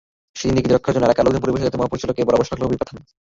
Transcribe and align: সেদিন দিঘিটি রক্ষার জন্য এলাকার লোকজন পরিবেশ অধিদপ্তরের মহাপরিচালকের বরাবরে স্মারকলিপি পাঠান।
সেদিন 0.39 0.53
দিঘিটি 0.57 0.73
রক্ষার 0.75 0.93
জন্য 0.95 1.05
এলাকার 1.07 1.25
লোকজন 1.25 1.41
পরিবেশ 1.43 1.59
অধিদপ্তরের 1.61 1.81
মহাপরিচালকের 1.81 2.25
বরাবরে 2.27 2.47
স্মারকলিপি 2.47 2.79
পাঠান। 2.81 2.97